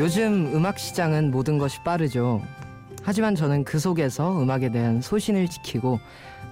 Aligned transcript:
요즘 0.00 0.50
음악 0.54 0.78
시장은 0.78 1.30
모든 1.30 1.58
것이 1.58 1.78
빠르죠. 1.82 2.40
하지만 3.02 3.34
저는 3.34 3.64
그 3.64 3.78
속에서 3.78 4.40
음악에 4.40 4.70
대한 4.70 5.02
소신을 5.02 5.48
지키고 5.48 6.00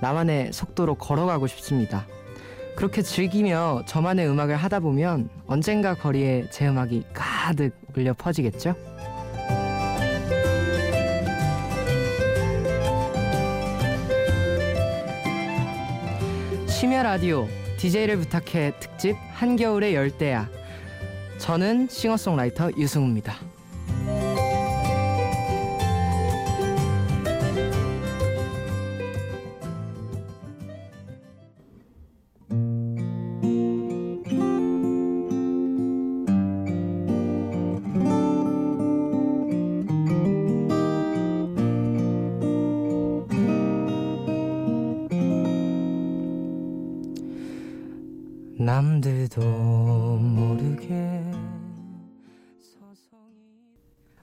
나만의 0.02 0.52
속도로 0.52 0.96
걸어가고 0.96 1.46
싶습니다. 1.46 2.04
그렇게 2.76 3.00
즐기며 3.00 3.84
저만의 3.86 4.28
음악을 4.28 4.54
하다 4.54 4.80
보면 4.80 5.30
언젠가 5.46 5.94
거리에 5.94 6.50
제 6.50 6.68
음악이 6.68 7.04
가득 7.14 7.74
울려 7.96 8.12
퍼지겠죠? 8.12 8.74
심야 16.66 17.02
라디오 17.02 17.48
DJ를 17.78 18.18
부탁해 18.18 18.74
특집 18.78 19.16
한겨울의 19.32 19.94
열대야. 19.94 20.57
저는 21.38 21.88
싱어송라이터 21.88 22.72
유승우입니다. 22.76 23.57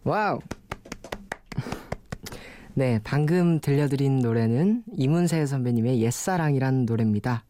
wow 0.05 0.39
네 2.75 2.99
방금 3.03 3.59
들려드린 3.59 4.19
노래는 4.19 4.83
이문세 4.93 5.47
선배님의 5.47 5.99
옛사랑이란 5.99 6.85
노래입니다 6.85 7.43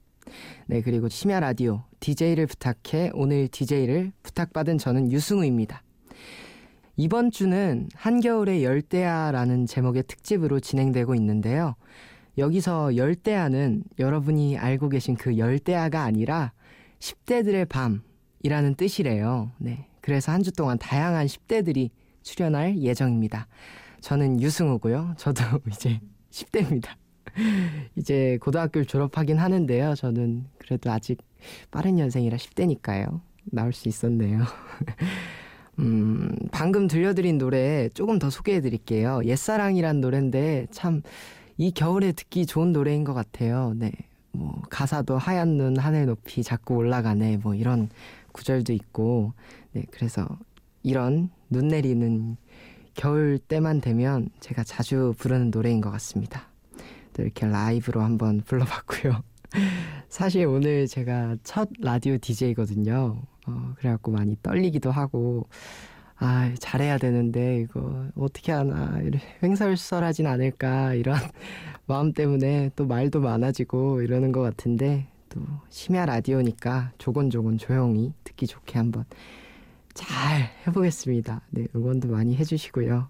네 0.67 0.81
그리고 0.81 1.09
심야 1.09 1.42
라디오 1.42 1.84
DJ를 2.00 2.47
부탁해 2.47 3.12
오늘 3.14 3.50
DJ를 3.50 4.14
부탁받은 4.23 4.78
저는 4.78 5.12
유승우입니다 5.12 5.84
이번 6.95 7.30
주는 7.30 7.89
한겨울의 7.94 8.64
열대야라는 8.64 9.66
제목의 9.66 10.03
특집으로 10.03 10.62
진행되고 10.62 11.14
있는데요 11.16 11.75
여기서 12.38 12.95
열대야는 12.95 13.84
여러분이 14.00 14.58
알고 14.58 14.88
계신 14.88 15.16
그 15.17 15.38
열대야가 15.38 16.03
아니라 16.03 16.53
10대들의 17.00 17.67
밤이라는 17.69 18.75
뜻이래요. 18.75 19.52
네. 19.58 19.88
그래서 20.02 20.31
한 20.34 20.44
주 20.44 20.52
동안 20.52 20.78
다양한 20.78 21.28
10대들이 21.28 21.92
출연할 22.30 22.78
예정입니다. 22.78 23.48
저는 24.02 24.42
유승우고요. 24.42 25.14
저도 25.18 25.44
이제 25.72 26.02
10대입니다. 26.31 26.90
이제 27.95 28.38
고등학교를 28.42 28.86
졸업하긴 28.86 29.38
하는데요. 29.38 29.95
저는 29.95 30.46
그래도 30.58 30.92
아직 30.92 31.22
빠른 31.72 31.96
년생이라 31.96 32.36
10대니까요. 32.38 33.22
나올 33.46 33.72
수 33.72 33.88
있었네요. 33.88 34.42
음, 35.80 36.36
방금 36.52 36.88
들려드린 36.88 37.38
노래 37.38 37.90
조금 37.90 38.20
더 38.20 38.30
소개해 38.30 38.62
드릴게요. 38.62 39.22
옛사랑이란 39.23 40.02
노래인데 40.02 40.68
참 40.72 41.02
이 41.58 41.72
겨울에 41.72 42.12
듣기 42.12 42.46
좋은 42.46 42.73
노래인 42.73 43.03
것 43.03 43.14
같아요. 43.14 43.73
네. 43.76 43.91
뭐 44.31 44.62
가사도 44.69 45.18
하얀 45.18 45.58
눈 45.58 45.78
하늘 45.78 46.06
높이 46.06 46.44
자꾸 46.44 46.75
올라가네 46.75 47.38
뭐 47.38 47.56
이런 47.56 47.90
구절도 48.34 48.74
있고 48.74 49.31
네 49.72 49.85
그래서 49.91 50.28
이런 50.84 51.30
눈 51.55 51.69
내리는 51.69 52.35
겨울 52.95 53.39
때만 53.39 53.79
되면 53.79 54.27
제가 54.41 54.66
자주 54.66 55.13
부르는 55.17 55.51
노래인 55.51 55.79
것 55.79 55.89
같습니다. 55.91 56.49
또 57.13 57.23
이렇게 57.23 57.45
라이브로 57.45 58.01
한번 58.01 58.41
불러봤고요. 58.41 59.23
사실 60.09 60.47
오늘 60.47 60.85
제가 60.85 61.38
첫 61.43 61.69
라디오 61.79 62.17
DJ거든요. 62.17 63.21
어, 63.47 63.73
그래갖고 63.77 64.11
많이 64.11 64.35
떨리기도 64.43 64.91
하고 64.91 65.47
아, 66.17 66.53
잘해야 66.59 66.97
되는데, 66.97 67.59
이거, 67.59 68.05
어떻게 68.16 68.53
하나, 68.53 69.01
횡설수설하진 69.43 70.27
않을까, 70.27 70.93
이런 70.93 71.17
마음 71.87 72.13
때문에 72.13 72.72
또 72.77 72.87
말도 72.87 73.19
많아지고 73.19 74.01
이러는 74.01 74.31
것 74.31 74.41
같은데, 74.41 75.07
또 75.27 75.41
심야 75.69 76.05
라디오니까 76.05 76.93
조곤조곤 76.99 77.57
조용히 77.57 78.13
듣기 78.23 78.47
좋게 78.47 78.77
한번 78.77 79.03
잘 79.95 80.50
해보겠습니다. 80.67 81.41
네, 81.51 81.67
응원도 81.75 82.09
많이 82.09 82.35
해주시고요. 82.35 83.09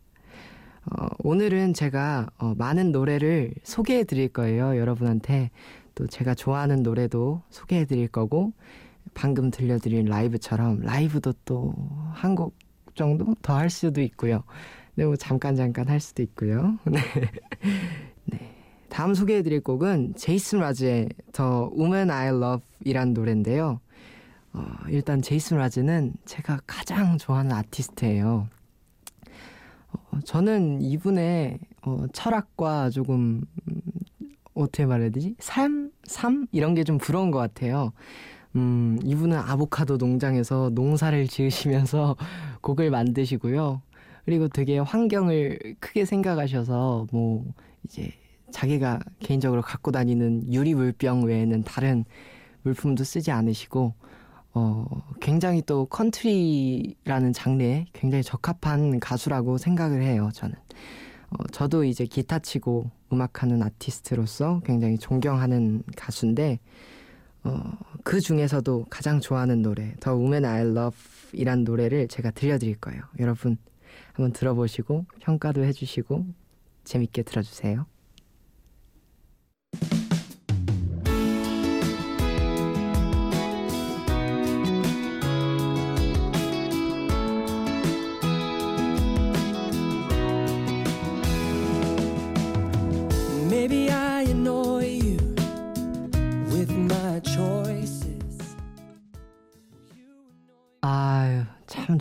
어, 0.86 1.08
오늘은 1.20 1.74
제가 1.74 2.30
어, 2.38 2.54
많은 2.58 2.92
노래를 2.92 3.54
소개해 3.64 4.04
드릴 4.06 4.30
거예요, 4.30 4.78
여러분한테. 4.78 5.50
또 5.96 6.08
제가 6.08 6.36
좋아하는 6.36 6.84
노래도 6.84 7.42
소개해 7.50 7.86
드릴 7.86 8.08
거고, 8.08 8.54
방금 9.14 9.50
들려드린 9.52 10.06
라이브처럼 10.06 10.82
라이브도 10.82 11.34
또 11.46 11.74
한 12.14 12.36
곡 12.36 12.56
정도 12.96 13.36
더 13.42 13.54
할 13.58 13.70
수도 13.70 14.02
있고요. 14.02 14.44
네, 14.96 15.06
뭐 15.06 15.16
잠깐 15.18 15.56
잠깐 15.56 15.90
할 15.90 16.00
수도 16.00 16.22
있고요. 16.24 16.78
네. 16.86 17.02
네. 18.26 18.56
다음 18.90 19.14
소개해 19.14 19.42
드릴 19.42 19.62
곡은 19.62 20.14
제이슨 20.16 20.60
라즈의 20.60 21.10
The 21.34 21.50
Woman 21.78 22.12
I 22.12 22.28
Love 22.28 22.66
이란 22.86 23.14
노래인데요. 23.14 23.80
어, 24.56 24.66
일단 24.90 25.22
제이슨 25.22 25.58
라즈는 25.58 26.14
제가 26.26 26.62
가장 26.66 27.18
좋아하는 27.18 27.52
아티스트예요. 27.52 28.48
어, 29.92 30.20
저는 30.24 30.82
이분의 30.82 31.60
어, 31.82 32.06
철학과 32.14 32.90
조금 32.90 33.42
음, 33.68 33.82
어떻게 34.54 34.86
말해야 34.86 35.10
되지? 35.10 35.36
삶? 35.40 35.92
삶? 36.06 36.48
이런 36.54 36.74
게 36.74 36.84
좀 36.86 36.98
부러운 36.98 37.32
것 37.32 37.40
같아요. 37.40 37.92
음, 38.56 38.98
이분은 39.04 39.38
아보카도 39.38 39.98
농장에서 39.98 40.70
농사를 40.74 41.28
지으시면서 41.28 42.16
곡을 42.62 42.90
만드시고요. 42.92 43.82
그리고 44.24 44.48
되게 44.48 44.80
환경을 44.80 45.76
크게 45.82 46.06
생각하셔서 46.06 47.08
뭐 47.12 47.46
이제 47.84 48.12
자기가 48.52 49.02
개인적으로 49.20 49.62
갖고 49.62 49.92
다니는 49.92 50.54
유리 50.54 50.74
물병 50.74 51.26
외에는 51.26 51.64
다른 51.64 52.06
물품도 52.64 53.04
쓰지 53.04 53.32
않으시고 53.32 53.94
어 54.56 54.86
굉장히 55.20 55.62
또 55.62 55.86
컨트리라는 55.86 57.34
장르에 57.34 57.86
굉장히 57.94 58.24
적합한 58.24 59.00
가수라고 59.00 59.58
생각을 59.58 60.02
해요. 60.02 60.30
저는 60.34 60.56
어 61.32 61.44
저도 61.52 61.84
이제 61.84 62.06
기타 62.06 62.40
치고 62.40 62.90
음악하는 63.12 63.62
아티스트로서 63.62 64.62
굉장히 64.66 64.98
존경하는 64.98 65.84
가수인데 65.98 66.60
어, 67.44 67.78
그 68.04 68.20
중에서도 68.20 68.86
가장 68.90 69.20
좋아하는 69.20 69.62
노래 69.62 69.94
The 70.00 70.16
Woman 70.16 70.46
I 70.46 70.62
Love 70.62 70.98
이란 71.34 71.64
노래를 71.64 72.08
제가 72.08 72.32
들려드릴 72.32 72.78
거예요. 72.78 73.02
여러분 73.20 73.58
한번 74.14 74.34
들어보시고 74.34 75.06
평가도 75.20 75.64
해주시고 75.64 76.26
재밌게 76.86 77.24
들어주세요. 77.24 77.86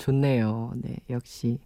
좋네요. 0.04 0.72
네, 0.76 0.96
역시 1.08 1.58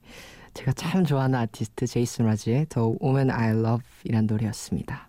제가 0.54 0.72
참 0.72 1.04
좋아하는 1.04 1.38
아티스트 1.40 1.86
제이슨 1.88 2.26
라즈의 2.26 2.66
The 2.66 2.88
Woman 3.02 3.30
I 3.32 3.50
Love 3.50 3.84
이란 4.04 4.26
노래였습니다. 4.26 5.08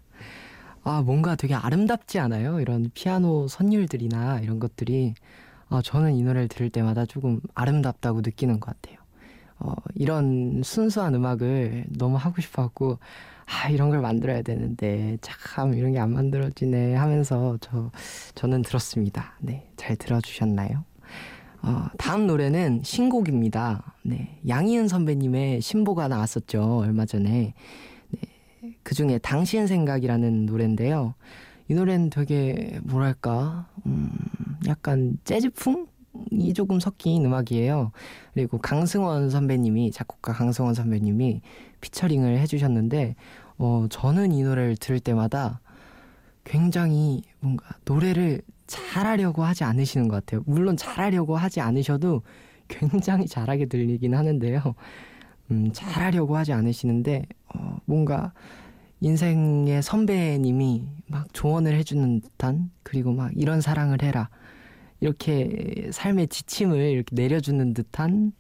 아, 0.84 1.04
뭔가 1.04 1.36
되게 1.36 1.54
아름답지 1.54 2.18
않아요? 2.20 2.60
이런 2.60 2.90
피아노 2.96 3.48
선율들이나 3.48 4.40
이런 4.40 4.60
것들이 4.60 5.14
아, 5.70 5.82
저는 5.84 6.16
이 6.16 6.24
노래를 6.24 6.48
들을 6.48 6.72
때마다 6.72 7.06
조금 7.06 7.40
아름답다고 7.54 8.22
느끼는 8.22 8.60
것 8.60 8.76
같아요. 8.82 8.98
어, 9.60 9.74
이런 9.94 10.62
순수한 10.64 11.14
음악을 11.14 11.86
너무 11.90 12.18
하고 12.18 12.42
싶어갖고 12.42 12.98
아, 13.46 13.70
이런 13.70 13.90
걸 13.92 14.02
만들어야 14.02 14.42
되는데 14.42 15.18
참 15.22 15.76
이런 15.76 15.92
게 15.94 16.00
안 16.00 16.14
만들어지네 16.14 16.96
하면서 16.96 17.58
저 17.62 17.92
저는 18.34 18.64
들었습니다. 18.64 19.36
네, 19.40 19.70
잘 19.78 19.96
들어주셨나요? 19.98 20.89
어, 21.62 21.88
다음 21.98 22.28
노래는 22.28 22.82
신곡입니다. 22.84 23.96
네, 24.04 24.40
양희은 24.48 24.88
선배님의 24.88 25.62
신보가 25.62 26.08
나왔었죠 26.08 26.80
얼마 26.80 27.06
전에. 27.06 27.54
네, 28.10 28.22
그 28.84 28.96
중에 28.96 29.18
당신 29.20 29.68
생각이라는 29.68 30.46
노래인데요. 30.46 31.16
이 31.68 31.74
노래는 31.74 32.10
되게 32.10 32.80
뭐랄까, 32.84 33.68
음, 33.86 34.10
약간 34.68 35.18
재즈풍 35.24 35.88
사랑이 36.30 36.54
조금 36.54 36.80
섞인 36.80 37.26
음악이에요. 37.26 37.92
그리고 38.34 38.58
강승원 38.58 39.30
선배님이 39.30 39.92
작곡가 39.92 40.34
강승원 40.34 40.74
선배님이 40.74 41.42
피처링을 41.82 42.40
해주셨는데 42.40 43.16
어 43.58 43.88
저는 43.90 44.32
이 44.32 44.44
노래를 44.44 44.78
들을 44.78 45.00
때마다 45.00 45.62
굉장히 46.44 47.22
뭔가 47.40 47.68
노래를 47.86 48.42
잘하려고 48.70 49.44
하지 49.44 49.64
않으시는 49.64 50.08
것 50.08 50.18
같아요. 50.18 50.44
물론 50.46 50.78
잘하려고 50.78 51.36
하지 51.36 51.60
않으셔도 51.60 52.22
굉장히 52.68 53.26
잘하게 53.26 53.66
들리긴 53.66 54.14
하는데요. 54.14 54.76
음, 55.52 55.72
잘하려고 55.74 56.38
하지 56.38 56.54
않으시는데 56.54 57.26
어, 57.56 57.80
뭔가 57.86 58.32
인생의 59.02 59.82
선배님이 59.82 60.88
막 61.08 61.34
조언을 61.34 61.74
해주는 61.74 62.22
듯한 62.22 62.70
그리고 62.84 63.12
막 63.12 63.32
이런 63.36 63.60
사랑을 63.60 64.04
해라 64.04 64.30
이렇게 65.00 65.90
삶의 65.92 66.28
지침을 66.28 66.78
이렇게 66.78 67.16
내려주는 67.16 67.74
듯한 67.74 68.34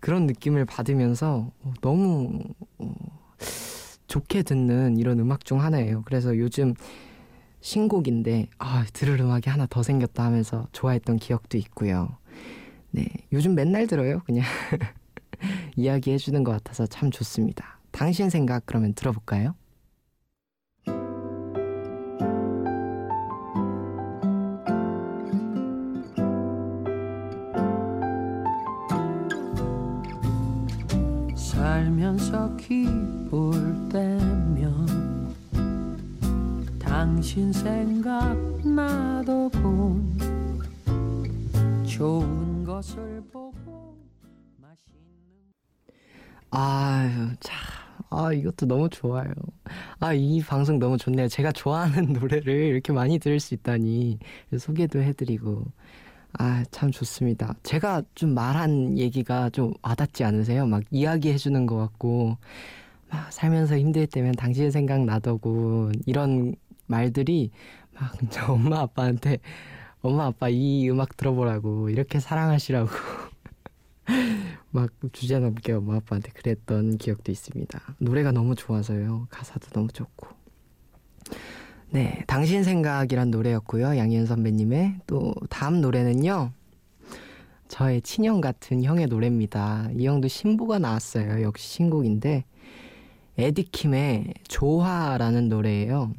그런 0.00 0.26
느낌을 0.26 0.64
받으면서 0.64 1.50
너무 1.82 2.40
어, 2.78 2.94
좋게 4.06 4.44
듣는 4.44 4.96
이런 4.96 5.18
음악 5.20 5.44
중 5.44 5.60
하나예요. 5.60 6.02
그래서 6.06 6.38
요즘 6.38 6.72
신곡인데 7.64 8.48
아 8.58 8.84
음악이 9.20 9.48
하나 9.48 9.64
더 9.64 9.82
생겼다 9.82 10.22
하면서 10.22 10.68
좋아했던 10.72 11.16
기억도 11.16 11.56
있고요. 11.56 12.18
네 12.90 13.06
요즘 13.32 13.54
맨날 13.54 13.86
들어요. 13.86 14.20
그냥 14.26 14.44
이야기해 15.74 16.18
주는 16.18 16.44
것 16.44 16.52
같아서 16.52 16.86
참 16.86 17.10
좋습니다. 17.10 17.80
당신 17.90 18.28
생각 18.28 18.66
그러면 18.66 18.92
들어볼까요? 18.92 19.54
살면서 31.34 32.56
기 32.56 33.03
당신 37.04 37.52
생각 37.52 38.34
나도 38.66 39.50
본 39.50 40.18
좋은 41.86 42.64
것을 42.64 43.22
보고 43.30 43.94
맛있는 44.56 45.04
아유 46.50 47.34
참. 47.40 47.58
아, 48.08 48.32
이것도 48.32 48.64
너무 48.64 48.88
좋아요. 48.88 49.30
아, 50.00 50.14
이 50.14 50.40
방송 50.40 50.78
너무 50.78 50.96
좋네요. 50.96 51.28
제가 51.28 51.52
좋아하는 51.52 52.14
노래를 52.18 52.54
이렇게 52.54 52.90
많이 52.94 53.18
들을 53.18 53.38
수 53.38 53.52
있다니. 53.52 54.18
소개도 54.58 55.02
해드리고. 55.02 55.62
아, 56.38 56.64
참 56.70 56.90
좋습니다. 56.90 57.54
제가 57.64 58.02
좀 58.14 58.32
말한 58.32 58.96
얘기가 58.96 59.50
좀 59.50 59.74
와닿지 59.82 60.24
않으세요? 60.24 60.64
막 60.64 60.82
이야기해주는 60.90 61.66
것 61.66 61.76
같고, 61.76 62.38
막 63.10 63.30
살면서 63.30 63.78
힘들 63.78 64.06
때면 64.06 64.32
당신 64.32 64.70
생각 64.70 65.04
나더고, 65.04 65.92
이런 66.06 66.54
말들이 66.86 67.50
막 67.92 68.12
엄마 68.50 68.80
아빠한테, 68.80 69.38
엄마 70.02 70.26
아빠 70.26 70.48
이 70.48 70.88
음악 70.90 71.16
들어보라고, 71.16 71.90
이렇게 71.90 72.20
사랑하시라고. 72.20 72.90
막 74.70 74.90
주제 75.12 75.38
넘게 75.38 75.72
엄마 75.72 75.96
아빠한테 75.96 76.30
그랬던 76.32 76.98
기억도 76.98 77.30
있습니다. 77.30 77.80
노래가 77.98 78.32
너무 78.32 78.54
좋아서요. 78.54 79.28
가사도 79.30 79.70
너무 79.70 79.88
좋고. 79.88 80.28
네, 81.90 82.24
당신 82.26 82.64
생각이란 82.64 83.30
노래였고요. 83.30 83.96
양희은 83.96 84.26
선배님의 84.26 84.96
또 85.06 85.32
다음 85.48 85.80
노래는요. 85.80 86.50
저의 87.68 88.02
친형 88.02 88.40
같은 88.40 88.82
형의 88.82 89.06
노래입니다. 89.06 89.90
이 89.96 90.06
형도 90.06 90.28
신보가 90.28 90.80
나왔어요. 90.80 91.42
역시 91.42 91.68
신곡인데 91.68 92.44
에디킴의 93.38 94.34
조화라는 94.48 95.48
노래예요. 95.48 96.12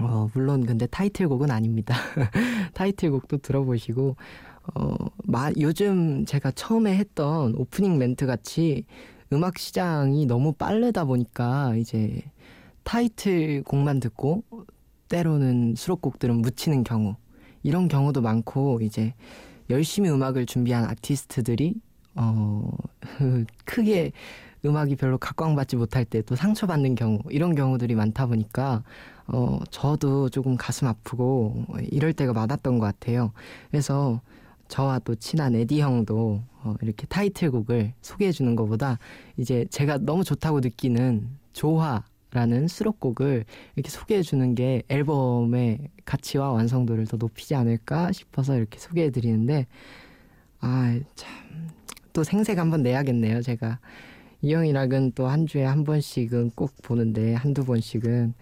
어, 0.00 0.28
물론 0.34 0.66
근데 0.66 0.86
타이틀곡은 0.86 1.50
아닙니다. 1.50 1.96
타이틀곡도 2.74 3.38
들어보시고 3.38 4.16
어, 4.74 4.94
마, 5.24 5.50
요즘 5.58 6.24
제가 6.26 6.50
처음에 6.50 6.96
했던 6.96 7.54
오프닝 7.54 7.98
멘트 7.98 8.26
같이 8.26 8.84
음악 9.32 9.58
시장이 9.58 10.26
너무 10.26 10.52
빠르다 10.52 11.04
보니까 11.04 11.74
이제 11.76 12.22
타이틀곡만 12.82 14.00
듣고 14.00 14.44
때로는 15.08 15.74
수록곡들은 15.76 16.42
묻히는 16.42 16.84
경우 16.84 17.16
이런 17.62 17.88
경우도 17.88 18.20
많고 18.20 18.80
이제 18.82 19.14
열심히 19.70 20.10
음악을 20.10 20.46
준비한 20.46 20.84
아티스트들이 20.84 21.74
어 22.14 22.70
크게 23.64 24.12
음악이 24.66 24.96
별로 24.96 25.18
각광받지 25.18 25.76
못할 25.76 26.04
때 26.04 26.22
또 26.22 26.34
상처받는 26.36 26.94
경우 26.94 27.20
이런 27.30 27.54
경우들이 27.54 27.94
많다 27.94 28.26
보니까 28.26 28.82
어 29.28 29.60
저도 29.70 30.28
조금 30.30 30.56
가슴 30.56 30.86
아프고 30.88 31.64
이럴 31.90 32.12
때가 32.12 32.32
많았던 32.32 32.78
것 32.78 32.86
같아요. 32.86 33.32
그래서 33.70 34.20
저와 34.68 34.98
또 35.00 35.14
친한 35.14 35.54
에디 35.54 35.80
형도 35.80 36.42
어 36.62 36.74
이렇게 36.82 37.06
타이틀곡을 37.06 37.92
소개해 38.02 38.32
주는 38.32 38.56
것보다 38.56 38.98
이제 39.36 39.64
제가 39.70 39.98
너무 39.98 40.24
좋다고 40.24 40.60
느끼는 40.60 41.28
조화 41.52 42.04
라는 42.32 42.68
수록곡을 42.68 43.44
이렇게 43.76 43.88
소개해 43.90 44.22
주는 44.22 44.54
게 44.54 44.82
앨범의 44.88 45.78
가치와 46.04 46.50
완성도를 46.52 47.06
더 47.06 47.16
높이지 47.16 47.54
않을까 47.54 48.12
싶어서 48.12 48.56
이렇게 48.56 48.78
소개해 48.78 49.10
드리는데 49.10 49.66
아 50.60 50.98
참 51.14 51.46
또 52.12 52.24
생색 52.24 52.58
한번 52.58 52.82
내야겠네요 52.82 53.42
제가 53.42 53.78
이 54.46 54.54
형이랑은 54.54 55.10
또 55.16 55.26
한 55.26 55.44
주에 55.46 55.64
한 55.64 55.82
번씩은 55.82 56.50
꼭 56.54 56.70
보는데 56.82 57.34
한두 57.34 57.64
번씩은 57.64 58.34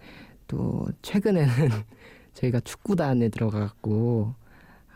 또 0.47 0.87
최근에는 1.01 1.47
저희가 2.35 2.59
축구단에 2.59 3.29
들어가갖고 3.29 4.35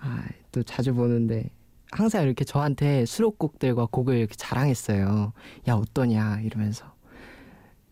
아 0.02 0.24
또 0.52 0.62
자주 0.64 0.94
보는데 0.96 1.50
항상 1.92 2.24
이렇게 2.24 2.44
저한테 2.44 3.06
수록곡들과 3.06 3.88
곡을 3.92 4.18
이렇게 4.18 4.34
자랑했어요 4.36 5.34
야 5.68 5.74
어떠냐? 5.74 6.42
이러면서 6.42 6.94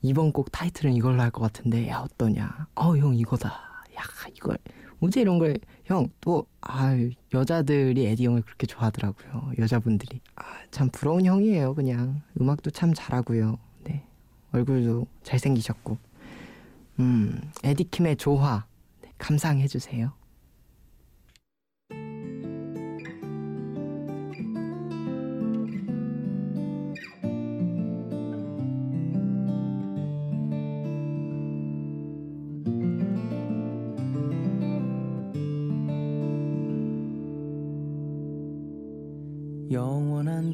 이번 0.01 0.31
곡 0.31 0.51
타이틀은 0.51 0.93
이걸로 0.93 1.21
할 1.21 1.29
것 1.31 1.41
같은데 1.41 1.87
야 1.89 1.99
어떠냐 1.99 2.67
어 2.75 2.97
형 2.97 3.15
이거다. 3.15 3.49
야 3.95 4.01
이걸 4.35 4.57
뭐지 4.99 5.21
이런 5.21 5.39
걸 5.39 5.55
형 5.89 6.09
또 6.21 6.45
아 6.61 6.91
여자들이 7.33 8.05
에디 8.07 8.25
형을 8.25 8.41
그렇게 8.41 8.67
좋아하더라고요. 8.67 9.53
여자분들이. 9.57 10.19
아, 10.35 10.43
참 10.69 10.89
부러운 10.91 11.25
형이에요 11.25 11.75
그냥. 11.75 12.21
음악도 12.41 12.71
참 12.71 12.93
잘하고요. 12.93 13.57
네. 13.85 14.03
얼굴도 14.51 15.07
잘생기셨고. 15.23 15.97
음 16.99 17.41
에디킴의 17.63 18.17
조화. 18.17 18.65
네, 19.01 19.11
감상해 19.17 19.67
주세요. 19.67 20.11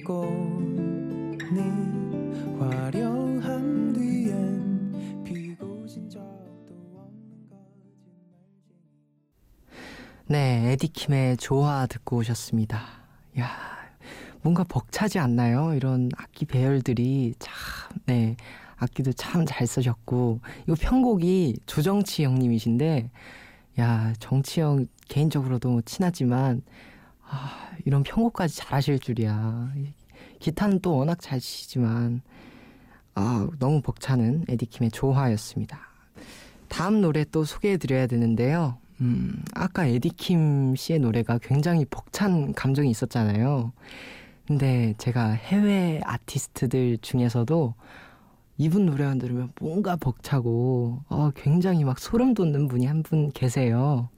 꽃잎 0.03 1.39
화려한 2.59 3.93
뒤엔 3.93 5.23
진 5.87 6.09
적도 6.09 6.25
없는 6.95 7.49
거짓말쟁이. 7.49 7.93
네 10.27 10.71
에디킴의 10.73 11.37
조화 11.37 11.85
듣고 11.87 12.17
오셨습니다. 12.17 12.81
야 13.39 13.49
뭔가 14.41 14.63
벅차지 14.63 15.19
않나요? 15.19 15.73
이런 15.73 16.09
악기 16.17 16.45
배열들이 16.45 17.35
참 17.39 17.53
네 18.05 18.35
악기도 18.77 19.13
참 19.13 19.45
잘 19.45 19.65
쓰셨고 19.67 20.41
이거 20.63 20.75
편곡이 20.79 21.59
조정치 21.67 22.23
형님이신데 22.25 23.09
야 23.79 24.13
정치 24.19 24.59
형 24.61 24.87
개인적으로도 25.07 25.81
친하지만 25.83 26.61
아, 27.33 27.71
이런 27.85 28.03
편곡까지 28.03 28.55
잘하실 28.55 28.99
줄이야. 28.99 29.71
기타는 30.39 30.79
또 30.81 30.95
워낙 30.97 31.17
잘 31.19 31.39
치지만 31.39 32.21
아, 33.15 33.47
너무 33.59 33.81
벅차는 33.81 34.45
에디킴의 34.47 34.91
조화였습니다. 34.91 35.79
다음 36.67 37.01
노래 37.01 37.23
또 37.25 37.43
소개해드려야 37.43 38.05
되는데요. 38.07 38.77
음, 39.01 39.43
아까 39.55 39.85
에디킴 39.85 40.75
씨의 40.75 40.99
노래가 40.99 41.39
굉장히 41.41 41.85
벅찬 41.85 42.53
감정이 42.53 42.89
있었잖아요. 42.91 43.73
근데 44.47 44.93
제가 44.97 45.31
해외 45.31 46.01
아티스트들 46.03 46.99
중에서도 47.01 47.73
이분 48.57 48.85
노래만 48.85 49.17
들으면 49.17 49.51
뭔가 49.59 49.95
벅차고 49.95 50.99
어, 51.09 51.31
굉장히 51.35 51.83
막 51.83 51.97
소름 51.97 52.35
돋는 52.35 52.67
분이 52.67 52.85
한 52.85 53.01
분 53.01 53.31
계세요. 53.31 54.09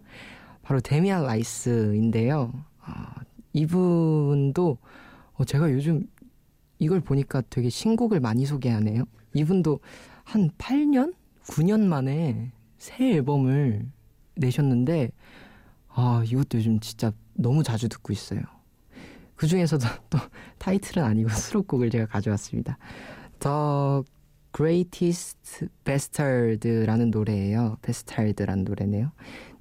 바로 0.64 0.80
데미안 0.82 1.24
라이스인데요. 1.24 2.52
어, 2.88 3.22
이분도 3.54 4.78
어, 5.34 5.46
제가 5.46 5.72
요즘 5.72 6.08
이걸 6.80 7.00
보니까 7.00 7.42
되게 7.50 7.70
신곡을 7.70 8.20
많이 8.20 8.46
소개하네요. 8.46 9.06
이분도 9.34 9.80
한 10.24 10.50
8년? 10.58 11.14
9년 11.48 11.82
만에 11.82 12.52
새 12.78 13.14
앨범을 13.14 13.86
내셨는데, 14.36 15.12
아, 15.90 16.24
이것도 16.26 16.58
요즘 16.58 16.80
진짜 16.80 17.12
너무 17.34 17.64
자주 17.64 17.88
듣고 17.88 18.12
있어요. 18.12 18.42
그 19.36 19.48
중에서도 19.48 19.86
또 20.10 20.18
타이틀은 20.58 21.04
아니고 21.04 21.30
수록곡을 21.30 21.90
제가 21.90 22.06
가져왔습니다. 22.08 22.78
The 23.40 24.04
Greatest 24.56 25.68
Bastard라는 25.84 27.12
노래예요. 27.12 27.78
Bastard라는 27.82 28.64
노래네요. 28.64 29.12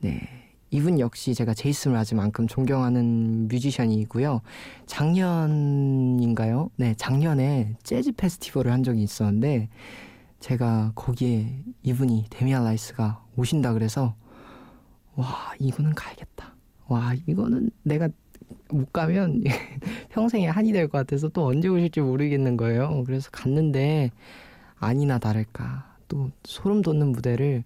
네. 0.00 0.43
이분 0.74 0.98
역시 0.98 1.34
제가 1.36 1.54
제이슨 1.54 1.92
므라즈만큼 1.92 2.48
존경하는 2.48 3.46
뮤지션이고요. 3.46 4.40
작년인가요? 4.86 6.68
네, 6.74 6.94
작년에 6.96 7.76
재즈 7.84 8.10
페스티벌을 8.16 8.72
한 8.72 8.82
적이 8.82 9.04
있었는데 9.04 9.68
제가 10.40 10.90
거기에 10.96 11.62
이분이 11.84 12.24
데미안 12.28 12.64
라이스가 12.64 13.24
오신다 13.36 13.72
그래서 13.72 14.16
와 15.14 15.52
이거는 15.60 15.94
가야겠다. 15.94 16.56
와 16.88 17.14
이거는 17.24 17.70
내가 17.84 18.08
못 18.68 18.92
가면 18.92 19.44
평생에 20.10 20.48
한이 20.48 20.72
될 20.72 20.88
것 20.88 20.98
같아서 20.98 21.28
또 21.28 21.46
언제 21.46 21.68
오실지 21.68 22.00
모르겠는 22.00 22.56
거예요. 22.56 23.04
그래서 23.06 23.30
갔는데 23.30 24.10
아니나 24.80 25.20
다를까 25.20 25.94
또 26.08 26.32
소름 26.42 26.82
돋는 26.82 27.12
무대를 27.12 27.62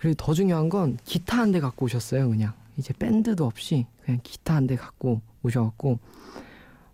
그리고 0.00 0.14
더 0.16 0.32
중요한 0.34 0.68
건 0.68 0.98
기타 1.04 1.38
한 1.38 1.52
대 1.52 1.60
갖고 1.60 1.84
오셨어요. 1.86 2.28
그냥 2.30 2.52
이제 2.76 2.92
밴드도 2.94 3.44
없이 3.44 3.86
그냥 4.04 4.20
기타 4.22 4.54
한 4.54 4.66
대 4.66 4.76
갖고 4.76 5.20
오셔갖고 5.42 5.98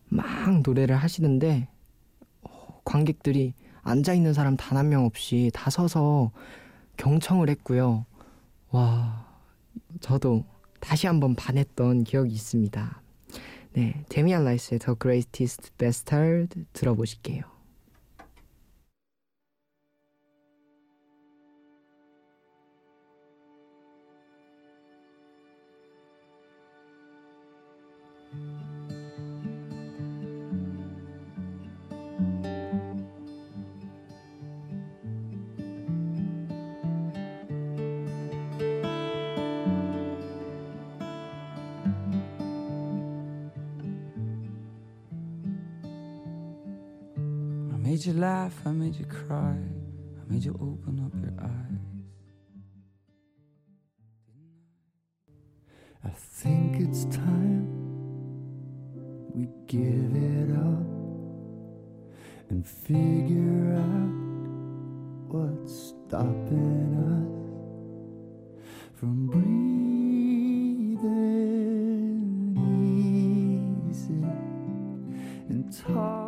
막 0.09 0.61
노래를 0.63 0.97
하시는데 0.97 1.69
어, 2.43 2.81
관객들이 2.85 3.55
앉아 3.83 4.15
있는 4.15 4.33
사람 4.33 4.57
단 4.57 4.77
한 4.79 4.89
명 4.89 5.05
없이 5.05 5.51
다 5.55 5.71
서서 5.71 6.33
경청을 6.97 7.49
했고요. 7.51 8.05
와, 8.71 9.27
저도 10.01 10.45
다시 10.81 11.07
한번 11.07 11.35
반했던 11.35 12.05
기억이 12.05 12.33
있습니다. 12.33 13.03
네, 13.75 14.05
데미안 14.09 14.45
라이스의 14.45 14.79
The 14.81 14.97
Greatest 15.01 15.71
Bastard 15.79 16.65
들어보실게요. 16.73 17.43
Laugh, 48.47 48.62
I 48.65 48.71
made 48.71 48.95
you 48.95 49.07
cry, 49.07 49.57
I 49.57 50.33
made 50.33 50.45
you 50.45 50.53
open 50.61 51.00
up 51.05 51.12
your 51.21 51.35
eyes. 51.43 52.05
I 56.05 56.11
think 56.11 56.76
it's 56.81 57.05
time 57.07 57.67
we 59.35 59.49
give 59.67 60.15
it 60.15 60.50
up 60.55 60.87
and 62.50 62.65
figure 62.65 63.75
out 63.75 64.15
what's 65.26 65.95
stopping 66.07 66.95
us 67.17 67.35
from 68.95 69.26
breathing 69.26 69.43
music 73.91 74.23
and 75.49 75.65
talk. 75.85 76.25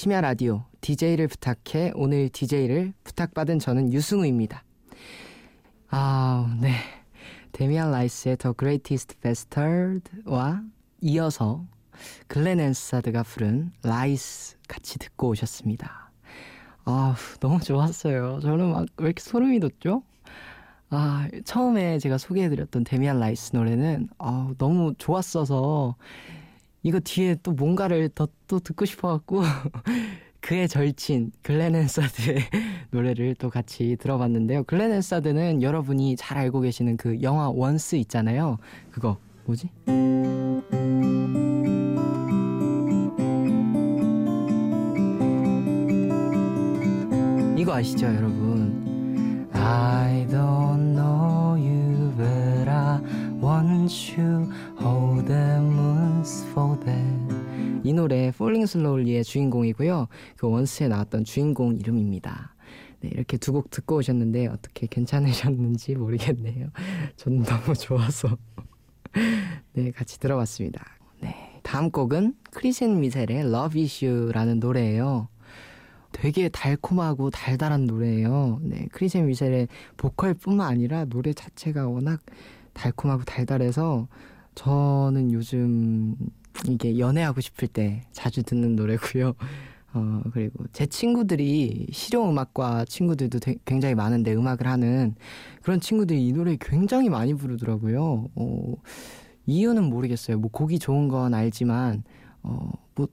심야 0.00 0.22
라디오 0.22 0.64
DJ를 0.80 1.28
부탁해 1.28 1.92
오늘 1.94 2.30
DJ를 2.30 2.94
부탁받은 3.04 3.58
저는 3.58 3.92
유승우입니다. 3.92 4.64
아, 5.90 6.56
네. 6.58 6.72
데미안 7.52 7.90
라이스의 7.90 8.38
The 8.38 8.54
Greatest 8.58 9.16
Bastard와 9.20 10.62
이어서 11.02 11.66
글렌 12.28 12.60
핸사드가 12.60 13.24
부른 13.24 13.72
Lies 13.82 14.56
같이 14.68 14.98
듣고 14.98 15.28
오셨습니다. 15.28 16.10
아, 16.86 17.14
너무 17.40 17.60
좋았어요. 17.60 18.40
저는 18.40 18.70
막 18.70 18.86
왜 18.96 19.04
이렇게 19.04 19.22
소름이 19.22 19.60
돋죠? 19.60 20.02
아, 20.88 21.28
처음에 21.44 21.98
제가 21.98 22.16
소개해드렸던 22.16 22.84
데미안 22.84 23.20
라이스 23.20 23.54
노래는 23.54 24.08
아, 24.16 24.50
너무 24.56 24.94
좋았어서 24.96 25.96
이거 26.82 26.98
뒤에 27.00 27.36
또 27.42 27.52
뭔가를 27.52 28.08
더 28.10 28.28
또 28.50 28.58
듣고 28.58 28.84
싶어갖고 28.84 29.42
그의 30.40 30.66
절친 30.66 31.30
글렌 31.42 31.76
핸사드의 31.76 32.38
노래를 32.90 33.36
또 33.36 33.48
같이 33.48 33.96
들어봤는데요. 34.00 34.64
글렌 34.64 34.90
핸사드는 34.90 35.62
여러분이 35.62 36.16
잘 36.16 36.36
알고 36.38 36.60
계시는 36.62 36.96
그 36.96 37.22
영화 37.22 37.48
원스 37.48 37.94
있잖아요. 37.94 38.58
그거 38.90 39.18
뭐지? 39.44 39.68
이거 47.56 47.74
아시죠, 47.74 48.06
여러분? 48.06 49.46
I 49.54 50.26
don't 50.28 50.96
know 50.96 51.54
you, 51.54 52.12
but 52.16 52.68
I 52.68 52.98
want 53.40 54.18
you. 54.18 54.50
Hold 54.80 55.28
the 55.28 55.60
moons 55.60 56.44
for. 56.52 56.69
이 57.84 57.92
노래 57.92 58.26
Falling 58.28 58.64
Slowly의 58.64 59.24
주인공이고요. 59.24 60.08
그 60.36 60.48
원스에 60.48 60.88
나왔던 60.88 61.24
주인공 61.24 61.76
이름입니다. 61.76 62.54
네, 63.00 63.10
이렇게 63.12 63.36
두 63.38 63.52
곡 63.52 63.70
듣고 63.70 63.96
오셨는데 63.96 64.46
어떻게 64.48 64.86
괜찮으셨는지 64.86 65.94
모르겠네요. 65.94 66.68
전 67.16 67.42
너무 67.42 67.74
좋아서 67.74 68.36
네, 69.72 69.90
같이 69.90 70.20
들어봤습니다. 70.20 70.84
네, 71.20 71.60
다음 71.62 71.90
곡은 71.90 72.34
크리센 72.50 73.00
미셀의 73.00 73.40
Love 73.46 73.82
Issue라는 73.82 74.60
노래예요. 74.60 75.28
되게 76.12 76.48
달콤하고 76.48 77.30
달달한 77.30 77.86
노래예요. 77.86 78.60
네, 78.62 78.86
크리센 78.92 79.26
미셀의 79.26 79.68
보컬뿐만 79.96 80.66
아니라 80.66 81.04
노래 81.06 81.32
자체가 81.32 81.88
워낙 81.88 82.20
달콤하고 82.74 83.24
달달해서 83.24 84.08
저는 84.54 85.32
요즘 85.32 86.16
이게 86.68 86.98
연애하고 86.98 87.40
싶을 87.40 87.68
때 87.68 88.02
자주 88.12 88.42
듣는 88.42 88.76
노래고요. 88.76 89.34
어, 89.92 90.22
그리고 90.32 90.64
제 90.72 90.86
친구들이 90.86 91.88
실용음악과 91.90 92.84
친구들도 92.84 93.40
되, 93.40 93.56
굉장히 93.64 93.94
많은데 93.94 94.32
음악을 94.34 94.66
하는 94.66 95.16
그런 95.62 95.80
친구들이 95.80 96.26
이 96.26 96.32
노래 96.32 96.56
굉장히 96.60 97.08
많이 97.08 97.34
부르더라고요. 97.34 98.28
어, 98.34 98.74
이유는 99.46 99.84
모르겠어요. 99.84 100.38
뭐 100.38 100.50
곡이 100.50 100.78
좋은 100.78 101.08
건 101.08 101.34
알지만, 101.34 102.04
어, 102.42 102.70
뭐, 102.94 103.08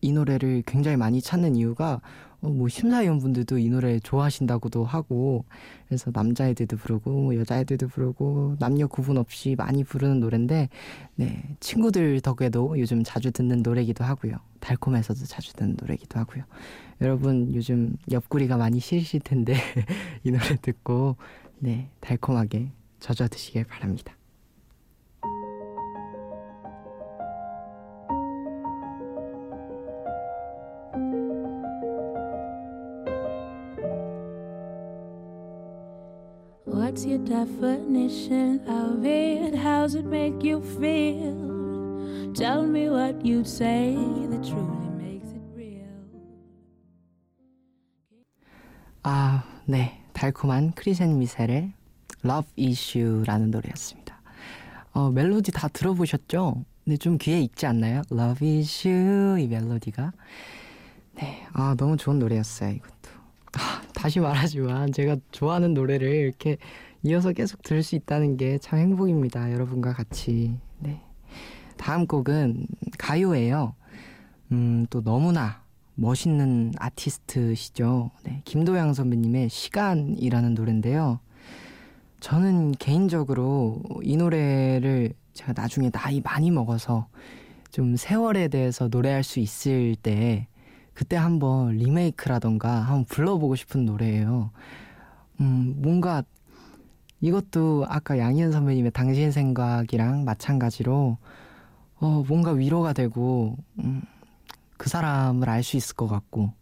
이 0.00 0.12
노래를 0.12 0.62
굉장히 0.64 0.96
많이 0.96 1.20
찾는 1.20 1.56
이유가 1.56 2.00
어, 2.35 2.35
뭐 2.48 2.68
심사위원분들도 2.68 3.58
이 3.58 3.68
노래 3.68 3.98
좋아하신다고도 4.00 4.84
하고 4.84 5.44
그래서 5.88 6.10
남자애들도 6.12 6.76
부르고 6.76 7.10
뭐 7.10 7.36
여자애들도 7.36 7.88
부르고 7.88 8.56
남녀 8.58 8.86
구분 8.86 9.18
없이 9.18 9.54
많이 9.56 9.84
부르는 9.84 10.20
노래인데 10.20 10.68
네 11.16 11.42
친구들 11.60 12.20
덕에도 12.20 12.78
요즘 12.78 13.02
자주 13.04 13.30
듣는 13.30 13.62
노래기도 13.62 14.04
하고요 14.04 14.36
달콤해서도 14.60 15.24
자주 15.26 15.54
듣는 15.54 15.76
노래기도 15.80 16.18
하고요 16.18 16.44
여러분 17.00 17.54
요즘 17.54 17.96
옆구리가 18.10 18.56
많이 18.56 18.80
시리실 18.80 19.20
텐데 19.20 19.54
이 20.24 20.30
노래 20.30 20.56
듣고 20.60 21.16
네 21.58 21.90
달콤하게 22.00 22.70
젖어 23.00 23.28
드시길 23.28 23.64
바랍니다. 23.64 24.14
What's 36.96 37.04
your 37.04 37.18
definition 37.18 38.66
of 38.66 39.04
it? 39.04 39.54
How's 39.54 39.94
it 39.94 40.06
make 40.06 40.42
you 40.42 40.62
feel? 40.80 42.32
Tell 42.32 42.62
me 42.62 42.88
what 42.88 43.20
you'd 43.22 43.46
say 43.46 43.92
that 44.30 44.42
truly 44.42 44.88
makes 44.96 45.28
it 45.28 45.42
real. 45.54 45.92
아, 49.02 49.44
네. 49.66 50.00
달콤한 50.14 50.72
크리센 50.72 51.18
미셀의 51.18 51.74
Love 52.24 52.48
Issue라는 52.58 53.50
노래였습니다. 53.50 54.18
어, 54.94 55.10
멜로디 55.10 55.52
다 55.52 55.68
들어보셨죠? 55.68 56.64
근데 56.82 56.96
좀 56.96 57.18
귀에 57.18 57.42
익지 57.42 57.66
않나요? 57.66 58.04
Love 58.10 58.58
is 58.58 58.88
you 58.88 59.38
이 59.38 59.48
멜로디가 59.48 60.12
네, 61.16 61.46
아 61.52 61.74
너무 61.76 61.98
좋은 61.98 62.18
노래였어요 62.18 62.70
이것도 62.70 63.10
아, 63.52 63.82
다시 63.94 64.18
말하지만 64.18 64.92
제가 64.92 65.16
좋아하는 65.30 65.74
노래를 65.74 66.08
이렇게 66.08 66.56
이어서 67.06 67.32
계속 67.32 67.62
들을 67.62 67.82
수 67.84 67.94
있다는 67.94 68.36
게 68.36 68.58
참 68.58 68.80
행복입니다 68.80 69.52
여러분과 69.52 69.92
같이. 69.92 70.58
네. 70.80 71.00
다음 71.76 72.06
곡은 72.06 72.66
가요예요. 72.98 73.74
음, 74.50 74.86
또 74.90 75.02
너무나 75.02 75.62
멋있는 75.94 76.72
아티스트시죠. 76.78 78.10
네, 78.24 78.42
김도영 78.44 78.92
선배님의 78.92 79.48
시간이라는 79.48 80.54
노래인데요. 80.54 81.20
저는 82.20 82.72
개인적으로 82.72 83.82
이 84.02 84.16
노래를 84.16 85.12
제가 85.32 85.52
나중에 85.54 85.90
나이 85.90 86.20
많이 86.20 86.50
먹어서 86.50 87.06
좀 87.70 87.94
세월에 87.96 88.48
대해서 88.48 88.88
노래할 88.88 89.22
수 89.22 89.38
있을 89.38 89.94
때 89.96 90.48
그때 90.92 91.14
한번 91.14 91.76
리메이크라던가 91.76 92.70
한번 92.80 93.04
불러보고 93.04 93.54
싶은 93.54 93.84
노래예요. 93.84 94.50
음, 95.40 95.74
뭔가 95.76 96.22
이것도 97.20 97.86
아까 97.88 98.18
양희은 98.18 98.52
선배님의 98.52 98.90
당신 98.92 99.30
생각이랑 99.30 100.24
마찬가지로 100.24 101.16
어, 101.98 102.24
뭔가 102.28 102.52
위로가 102.52 102.92
되고 102.92 103.56
음, 103.78 104.02
그 104.76 104.90
사람을 104.90 105.48
알 105.48 105.62
수 105.62 105.76
있을 105.76 105.96
것 105.96 106.08
같고 106.08 106.52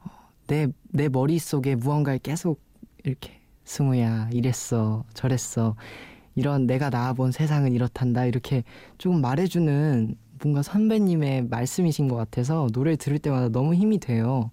어, 0.00 0.10
내, 0.46 0.68
내 0.90 1.08
머릿속에 1.08 1.74
무언가를 1.74 2.18
계속 2.18 2.60
이렇게 3.04 3.40
승우야 3.64 4.28
이랬어 4.32 5.04
저랬어 5.12 5.76
이런 6.34 6.66
내가 6.66 6.90
나아본 6.90 7.32
세상은 7.32 7.72
이렇단다 7.72 8.24
이렇게 8.24 8.64
조금 8.98 9.20
말해주는 9.20 10.16
뭔가 10.42 10.62
선배님의 10.62 11.46
말씀이신 11.48 12.08
것 12.08 12.16
같아서 12.16 12.68
노래를 12.72 12.96
들을 12.96 13.18
때마다 13.18 13.48
너무 13.48 13.74
힘이 13.74 13.98
돼요. 13.98 14.50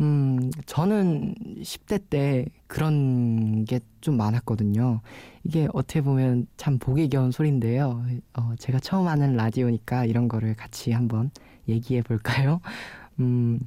음, 0.00 0.50
저는 0.66 1.34
10대 1.62 1.98
때 2.10 2.46
그런 2.66 3.64
게 3.64 3.80
좀 4.00 4.18
많았거든요. 4.18 5.00
이게 5.44 5.66
어떻게 5.72 6.02
보면 6.02 6.46
참 6.58 6.78
보기 6.78 7.08
겨운 7.08 7.30
소리인데요. 7.30 8.04
어, 8.34 8.52
제가 8.58 8.78
처음 8.78 9.08
하는 9.08 9.34
라디오니까 9.34 10.04
이런 10.04 10.28
거를 10.28 10.54
같이 10.54 10.92
한번 10.92 11.30
얘기해 11.68 12.02
볼까요? 12.02 12.60
음, 13.20 13.60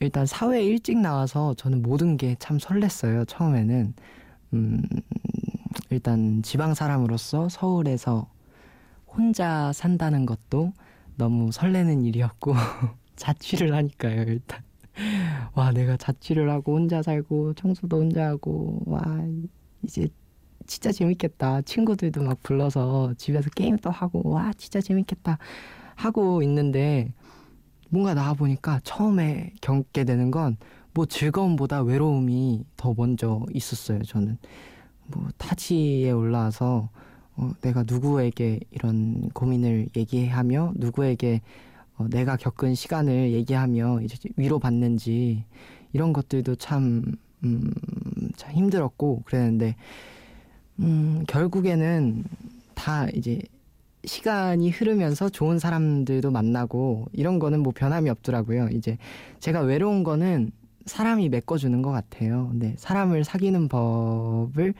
일단 0.00 0.24
사회에 0.24 0.64
일찍 0.64 0.96
나와서 0.98 1.52
저는 1.54 1.82
모든 1.82 2.16
게 2.16 2.34
참 2.38 2.56
설렜어요. 2.56 3.28
처음에는. 3.28 3.92
음, 4.54 4.82
일단 5.90 6.42
지방 6.42 6.72
사람으로서 6.74 7.48
서울에서 7.50 8.28
혼자 9.06 9.72
산다는 9.74 10.26
것도 10.26 10.72
너무 11.16 11.52
설레는 11.52 12.04
일이었고 12.04 12.54
자취를 13.16 13.74
하니까요 13.74 14.22
일단 14.22 14.60
와 15.54 15.72
내가 15.72 15.96
자취를 15.96 16.50
하고 16.50 16.76
혼자 16.76 17.02
살고 17.02 17.54
청소도 17.54 17.98
혼자 17.98 18.26
하고 18.28 18.80
와 18.86 19.02
이제 19.82 20.08
진짜 20.66 20.92
재밌겠다. 20.92 21.62
친구들도 21.62 22.22
막 22.24 22.42
불러서 22.42 23.14
집에서 23.18 23.50
게임도 23.50 23.90
하고 23.90 24.28
와 24.30 24.52
진짜 24.58 24.80
재밌겠다 24.80 25.38
하고 25.96 26.42
있는데 26.42 27.12
뭔가 27.90 28.14
나와 28.14 28.34
보니까 28.34 28.80
처음에 28.84 29.52
겪게 29.62 30.04
되는 30.04 30.30
건 30.30 30.56
뭐 30.94 31.04
즐거움보다 31.06 31.82
외로움이 31.82 32.64
더 32.76 32.94
먼저 32.96 33.42
있었어요 33.52 34.02
저는. 34.02 34.38
뭐 35.08 35.28
타지에 35.38 36.10
올라와서 36.10 36.90
어, 37.36 37.50
내가 37.62 37.84
누구에게 37.86 38.60
이런 38.70 39.28
고민을 39.30 39.88
얘기하며 39.96 40.72
누구에게 40.76 41.42
어, 41.98 42.06
내가 42.08 42.36
겪은 42.36 42.74
시간을 42.74 43.32
얘기하며 43.32 44.00
이제 44.02 44.16
위로받는지 44.36 45.44
이런 45.92 46.12
것들도 46.12 46.56
참, 46.56 47.16
음, 47.44 47.70
참 48.36 48.52
힘들었고 48.52 49.22
그랬는데 49.24 49.76
음, 50.80 51.24
결국에는 51.26 52.24
다 52.74 53.06
이제 53.14 53.40
시간이 54.04 54.70
흐르면서 54.70 55.28
좋은 55.28 55.58
사람들도 55.58 56.30
만나고 56.30 57.06
이런 57.12 57.38
거는 57.38 57.60
뭐 57.60 57.72
변함이 57.74 58.08
없더라고요. 58.10 58.68
이제 58.72 58.98
제가 59.40 59.60
외로운 59.60 60.04
거는 60.04 60.52
사람이 60.84 61.28
메꿔주는 61.30 61.82
것 61.82 61.90
같아요. 61.90 62.50
네, 62.54 62.74
사람을 62.78 63.24
사귀는 63.24 63.68
법을 63.68 64.74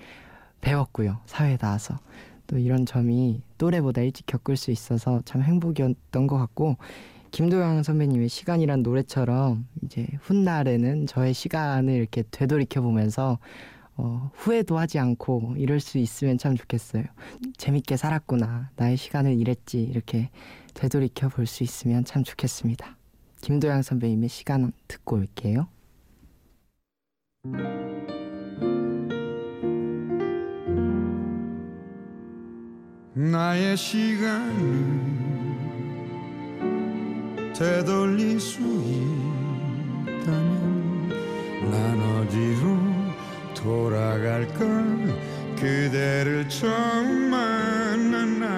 배웠고요. 0.61 1.19
사회에 1.27 1.57
나와서. 1.57 1.99
또 2.47 2.59
이런 2.59 2.87
점이 2.87 3.43
또래보다 3.59 4.03
일찍 4.03 4.27
겪을 4.27 4.57
수 4.57 4.71
있어서 4.71 5.21
참 5.25 5.43
행복이었던 5.43 6.27
것 6.27 6.39
같고 6.39 6.77
김도영 7.33 7.83
선배님의 7.83 8.29
시간이란 8.29 8.83
노래처럼 8.83 9.67
이제 9.83 10.07
훗날에는 10.23 11.07
저의 11.07 11.35
시간을 11.35 11.93
이렇게 11.93 12.23
되돌이켜 12.31 12.81
보면서 12.81 13.39
어, 13.99 14.31
후회도 14.35 14.79
하지 14.79 14.99
않고 14.99 15.55
이럴 15.57 15.81
수 15.81 15.99
있으면 15.99 16.39
참 16.39 16.55
좋겠어요. 16.55 17.05
재밌게 17.57 17.97
살았구나. 17.97 18.71
나의 18.77 18.97
시간을 18.97 19.35
이랬지. 19.39 19.83
이렇게 19.83 20.31
되돌이켜 20.75 21.29
볼 21.29 21.47
수 21.47 21.63
있으면 21.63 22.05
참 22.05 22.23
좋겠습니다. 22.23 22.97
김도영 23.41 23.83
선배님의 23.83 24.29
시간 24.29 24.73
듣고 24.87 25.17
올게요. 25.17 25.69
나의 33.19 33.79
시간을 33.79 35.17
되돌릴 37.55 38.39
수 38.39 38.61
있다면 40.05 41.09
난 41.71 41.99
어디로 41.99 42.77
돌아갈까 43.55 44.59
그대를 45.57 46.47
처음 46.51 47.31
만난 47.31 48.39
날 48.39 48.51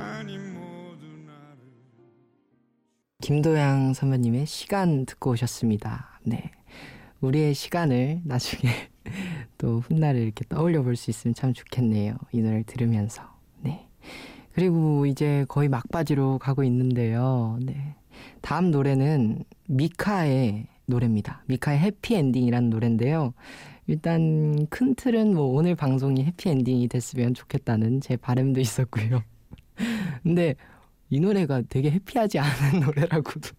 아니 0.00 0.38
모두 0.38 1.04
나를 1.26 1.58
김도양 3.20 3.92
선배님의 3.92 4.46
시간 4.46 5.04
듣고 5.04 5.32
오셨습니다. 5.32 6.20
네. 6.24 6.52
우리의 7.20 7.52
시간을 7.52 8.22
나중에 8.24 8.72
또 9.58 9.80
훗날을 9.80 10.20
이렇게 10.20 10.44
떠올려 10.48 10.82
볼 10.82 10.96
수 10.96 11.10
있으면 11.10 11.34
참 11.34 11.52
좋겠네요. 11.52 12.16
이 12.32 12.40
노래를 12.40 12.64
들으면서. 12.64 13.22
네. 13.62 13.86
그리고 14.52 15.06
이제 15.06 15.44
거의 15.48 15.68
막바지로 15.68 16.38
가고 16.38 16.62
있는데요. 16.64 17.58
네. 17.62 17.94
다음 18.40 18.70
노래는 18.70 19.44
미카의 19.68 20.66
노래입니다. 20.86 21.42
미카의 21.46 21.78
해피엔딩이라는 21.78 22.70
노래인데요. 22.70 23.34
일단 23.86 24.66
큰 24.70 24.94
틀은 24.94 25.34
뭐 25.34 25.44
오늘 25.46 25.74
방송이 25.74 26.24
해피엔딩이 26.24 26.88
됐으면 26.88 27.34
좋겠다는 27.34 28.00
제 28.00 28.16
바람도 28.16 28.60
있었고요. 28.60 29.22
근데 30.22 30.54
이 31.10 31.20
노래가 31.20 31.62
되게 31.68 31.90
해피하지 31.90 32.38
않은 32.38 32.80
노래라고도 32.84 33.50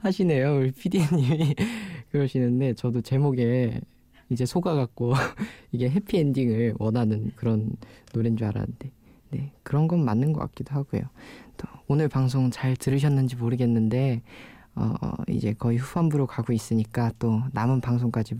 하시네요. 0.00 0.58
우리 0.58 0.70
PD님이 0.72 1.54
그러시는데 2.10 2.74
저도 2.74 3.00
제목에 3.00 3.80
이제 4.32 4.46
속아갖고 4.46 5.12
이게 5.72 5.90
해피엔딩을 5.90 6.74
원하는 6.78 7.32
그런 7.36 7.70
노래인 8.12 8.36
줄 8.36 8.46
알았는데 8.48 8.90
네 9.30 9.52
그런 9.62 9.88
건 9.88 10.04
맞는 10.04 10.32
것 10.32 10.40
같기도 10.40 10.74
하고요. 10.74 11.02
또 11.56 11.68
오늘 11.88 12.08
방송 12.08 12.50
잘 12.50 12.76
들으셨는지 12.76 13.36
모르겠는데 13.36 14.22
어 14.74 14.94
이제 15.28 15.52
거의 15.52 15.78
후반부로 15.78 16.26
가고 16.26 16.52
있으니까 16.52 17.12
또 17.18 17.42
남은 17.52 17.80
방송까지 17.80 18.36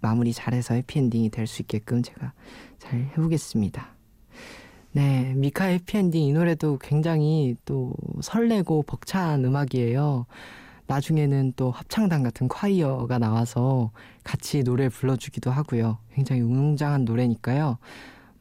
마무리 0.00 0.32
잘해서 0.32 0.74
해피엔딩이 0.74 1.30
될 1.30 1.46
수 1.46 1.62
있게끔 1.62 2.02
제가 2.02 2.32
잘 2.78 3.00
해보겠습니다. 3.00 3.94
네, 4.92 5.32
미카 5.34 5.64
해피엔딩 5.64 6.22
이 6.22 6.32
노래도 6.32 6.78
굉장히 6.78 7.56
또 7.64 7.94
설레고 8.20 8.84
벅찬 8.84 9.44
음악이에요. 9.44 10.26
나중에는 10.86 11.54
또 11.56 11.70
합창단 11.70 12.22
같은 12.22 12.48
콰이어가 12.48 13.18
나와서 13.18 13.90
같이 14.22 14.62
노래 14.62 14.88
불러주기도 14.88 15.50
하고요. 15.50 15.98
굉장히 16.12 16.42
웅장한 16.42 17.04
노래니까요. 17.04 17.78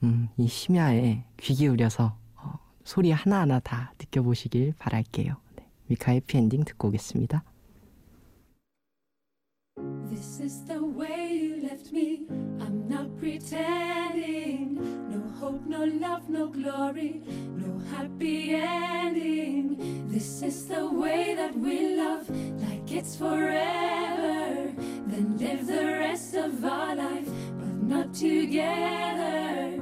음, 0.03 0.29
이 0.37 0.47
심야에 0.47 1.23
귀 1.37 1.53
기울여서 1.53 2.17
어, 2.35 2.59
소리 2.83 3.11
하나하나 3.11 3.59
다 3.59 3.93
느껴보시길 3.99 4.73
바랄게요. 4.77 5.35
네, 5.55 5.67
미카 5.87 6.11
해피엔딩 6.11 6.65
듣고 6.65 6.89
오겠습니다. 6.89 7.43
This 10.09 10.39
is 10.41 10.65
the 10.65 10.79
way 10.79 11.33
you 11.33 11.63
left 11.63 11.91
me. 11.91 12.27
I'm 12.59 12.87
not 12.87 13.17
pretending. 13.17 14.75
No 15.09 15.21
hope, 15.39 15.65
no 15.67 15.85
love, 15.85 16.29
no 16.29 16.47
glory, 16.47 17.23
no 17.57 17.79
happy 17.95 18.53
ending. 18.53 19.72
This 20.13 20.43
is 20.43 20.67
the 20.67 20.85
way 20.85 21.33
that 21.33 21.57
we 21.57 21.97
love, 21.97 22.29
like 22.61 22.85
it's 22.91 23.17
forever. 23.17 24.71
Then 25.07 25.37
live 25.39 25.65
the 25.65 25.85
rest 25.97 26.35
of 26.35 26.63
our 26.63 26.95
life, 26.95 27.27
but 27.57 27.81
not 27.81 28.13
together. 28.13 29.81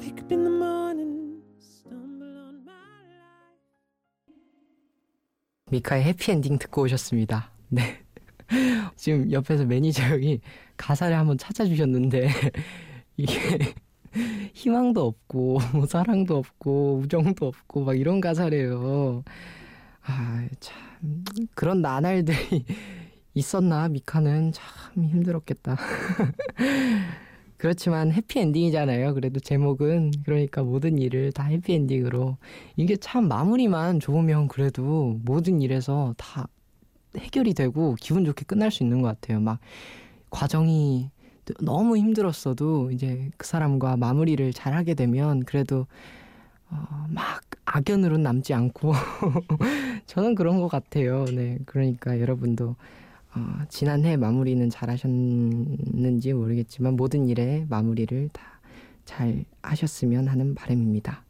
Could 0.00 0.24
up 0.24 0.32
in 0.32 0.42
the 0.42 0.50
morning, 0.50 1.42
stumble 1.60 2.26
on 2.26 2.64
my 2.64 2.72
life. 3.06 4.34
미카의 5.70 6.02
해피엔딩 6.02 6.58
듣고 6.58 6.82
오셨습니다. 6.82 7.52
네. 7.68 8.00
지금 8.96 9.30
옆에서 9.30 9.66
매니저 9.66 10.02
형이 10.02 10.40
가사를 10.76 11.16
한번 11.16 11.38
찾아주셨는데 11.38 12.28
이게 13.16 13.72
희망도 14.52 15.06
없고 15.06 15.58
뭐 15.72 15.86
사랑도 15.86 16.38
없고 16.38 17.02
우정도 17.04 17.46
없고 17.46 17.84
막 17.84 17.96
이런 17.96 18.20
가사래요. 18.20 19.22
아 20.02 20.48
참 20.60 21.24
그런 21.54 21.82
나날들이 21.82 22.36
있었나 23.34 23.88
미카는 23.88 24.52
참 24.52 25.04
힘들었겠다. 25.04 25.76
그렇지만 27.56 28.10
해피엔딩이잖아요. 28.12 29.14
그래도 29.14 29.38
제목은 29.38 30.12
그러니까 30.24 30.62
모든 30.62 30.98
일을 30.98 31.32
다 31.32 31.44
해피엔딩으로 31.44 32.38
이게 32.76 32.96
참 32.96 33.28
마무리만 33.28 34.00
좋으면 34.00 34.48
그래도 34.48 35.18
모든 35.24 35.60
일에서 35.60 36.14
다 36.16 36.48
해결이 37.18 37.54
되고 37.54 37.96
기분 38.00 38.24
좋게 38.24 38.44
끝날 38.46 38.70
수 38.70 38.82
있는 38.82 39.02
것 39.02 39.08
같아요. 39.08 39.40
막 39.40 39.60
과정이 40.30 41.10
너무 41.60 41.96
힘들었어도 41.98 42.90
이제 42.92 43.30
그 43.36 43.46
사람과 43.46 43.96
마무리를 43.96 44.52
잘 44.54 44.74
하게 44.74 44.94
되면 44.94 45.40
그래도 45.44 45.86
어, 46.70 47.06
막 47.10 47.42
악연으로 47.72 48.18
남지 48.18 48.52
않고 48.54 48.92
저는 50.06 50.34
그런 50.34 50.60
것 50.60 50.68
같아요. 50.68 51.24
네. 51.26 51.58
그러니까 51.66 52.20
여러분도 52.20 52.76
어, 53.34 53.58
지난해 53.68 54.16
마무리는 54.16 54.68
잘 54.70 54.90
하셨는지 54.90 56.32
모르겠지만 56.32 56.94
모든 56.96 57.28
일에 57.28 57.66
마무리를 57.68 58.28
다 58.32 58.50
잘 59.10 59.44
하셨으면 59.62 60.28
하는 60.28 60.54
바람입니다. 60.54 61.24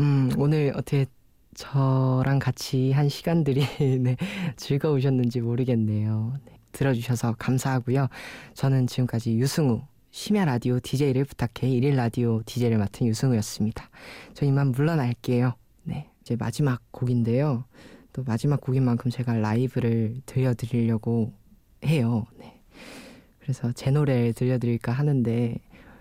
음, 0.00 0.30
오늘 0.36 0.72
어떻게 0.76 1.06
저랑 1.54 2.38
같이 2.38 2.92
한 2.92 3.08
시간들이 3.08 3.64
네, 4.02 4.16
즐거우셨는지 4.56 5.40
모르겠네요. 5.40 6.34
네, 6.44 6.58
들어주셔서 6.72 7.36
감사하고요. 7.38 8.08
저는 8.52 8.86
지금까지 8.86 9.38
유승우 9.38 9.80
심야 10.10 10.44
라디오 10.44 10.78
DJ를 10.78 11.24
부탁해 11.24 11.70
일일 11.70 11.96
라디오 11.96 12.42
DJ를 12.44 12.76
맡은 12.76 13.06
유승우였습니다. 13.06 13.88
저 14.34 14.44
이만 14.44 14.72
물러날게요. 14.72 15.54
네, 15.86 16.10
이제 16.20 16.36
마지막 16.36 16.80
곡인데요. 16.90 17.64
또 18.12 18.24
마지막 18.24 18.60
곡인 18.60 18.84
만큼 18.84 19.10
제가 19.10 19.34
라이브를 19.34 20.20
들려드리려고 20.26 21.32
해요. 21.84 22.26
네. 22.38 22.60
그래서 23.38 23.70
제 23.72 23.90
노래 23.90 24.32
들려드릴까 24.32 24.90
하는데 24.90 25.58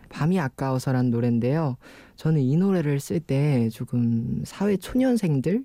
밤이 0.10 0.40
아까워서란 0.40 1.12
노래인데요. 1.12 1.78
저는 2.16 2.42
이 2.42 2.58
노래를 2.58 3.00
쓸 3.00 3.20
때 3.20 3.70
조금 3.70 4.42
사회 4.46 4.78
초년생들을 4.78 5.64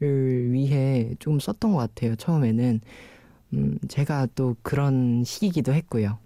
위해 0.00 1.14
조금 1.20 1.38
썼던 1.38 1.72
것 1.72 1.78
같아요. 1.78 2.16
처음에는 2.16 2.80
음, 3.52 3.78
제가 3.86 4.26
또 4.34 4.56
그런 4.62 5.22
시기기도 5.24 5.72
했고요. 5.74 6.18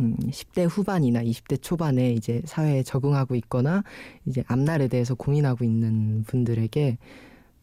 음, 0.00 0.16
10대 0.30 0.66
후반이나 0.68 1.22
20대 1.22 1.60
초반에 1.62 2.12
이제 2.12 2.42
사회에 2.44 2.82
적응하고 2.82 3.34
있거나 3.36 3.82
이제 4.26 4.42
앞날에 4.46 4.88
대해서 4.88 5.14
고민하고 5.14 5.64
있는 5.64 6.24
분들에게 6.24 6.98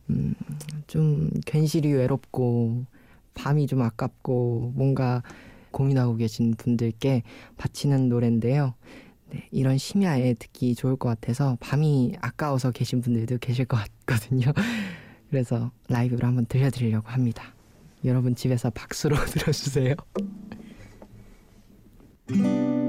음, 0.09 0.33
좀 0.87 1.29
괜시리 1.45 1.91
외롭고 1.93 2.85
밤이 3.33 3.67
좀 3.67 3.81
아깝고 3.81 4.73
뭔가 4.75 5.23
고민하고 5.71 6.15
계신 6.15 6.53
분들께 6.55 7.23
바치는 7.57 8.09
노래인데요. 8.09 8.73
네, 9.29 9.47
이런 9.51 9.77
심야에 9.77 10.33
듣기 10.33 10.75
좋을 10.75 10.97
것 10.97 11.07
같아서 11.07 11.57
밤이 11.61 12.15
아까워서 12.19 12.71
계신 12.71 13.01
분들도 13.01 13.37
계실 13.37 13.65
것 13.65 13.77
같거든요. 14.05 14.51
그래서 15.29 15.71
라이브로 15.87 16.27
한번 16.27 16.45
들려드리려고 16.45 17.07
합니다. 17.07 17.55
여러분 18.03 18.35
집에서 18.35 18.69
박수로 18.69 19.15
들어주세요. 19.25 19.95
thank 22.27 22.45
you 22.45 22.80